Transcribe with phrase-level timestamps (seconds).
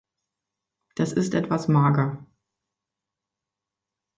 [0.95, 2.25] Das ist etwas mager.